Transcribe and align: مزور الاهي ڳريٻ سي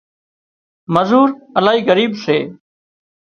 مزور 0.93 1.29
الاهي 1.57 1.81
ڳريٻ 1.87 2.11
سي 2.25 2.37